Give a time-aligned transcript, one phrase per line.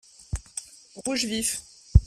[1.05, 1.61] rouge vif.